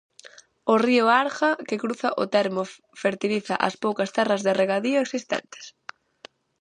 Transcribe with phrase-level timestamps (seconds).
[0.73, 2.63] O río Arga que cruza o termo
[3.03, 5.65] fertiliza as poucas terras de regadío existentes.